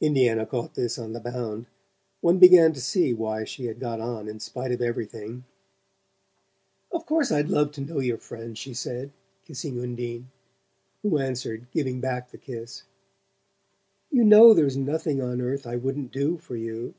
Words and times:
Indiana 0.00 0.46
caught 0.46 0.76
this 0.76 1.00
on 1.00 1.14
the 1.14 1.18
bound: 1.18 1.66
one 2.20 2.38
began 2.38 2.72
to 2.72 2.80
see 2.80 3.12
why 3.12 3.42
she 3.42 3.66
had 3.66 3.80
got 3.80 3.98
on 4.00 4.28
in 4.28 4.38
spite 4.38 4.70
of 4.70 4.80
everything. 4.80 5.42
"Of 6.92 7.04
course 7.06 7.32
I'd 7.32 7.48
love 7.48 7.72
to 7.72 7.80
know 7.80 7.98
your 7.98 8.18
friends," 8.18 8.60
she 8.60 8.72
said, 8.72 9.10
kissing 9.44 9.80
Undine; 9.80 10.30
who 11.02 11.18
answered, 11.18 11.66
giving 11.72 11.98
back 11.98 12.30
the 12.30 12.38
kiss: 12.38 12.84
"You 14.12 14.22
know 14.22 14.54
there's 14.54 14.76
nothing 14.76 15.20
on 15.20 15.40
earth 15.40 15.66
I 15.66 15.74
wouldn't 15.74 16.12
do 16.12 16.38
for 16.38 16.54
you." 16.54 16.94